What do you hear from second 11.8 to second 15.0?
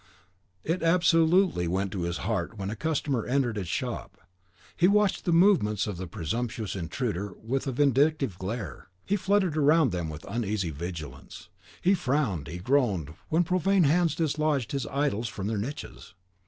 he frowned, he groaned, when profane hands dislodged his